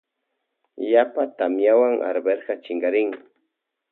[0.91, 3.09] Yapa tamiawan arveja chinkarin.